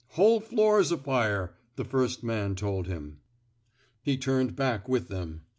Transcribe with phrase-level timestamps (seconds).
[0.05, 3.19] *' Whole floor's afire,'' the first man told him.
[4.01, 5.41] He turned, back with them.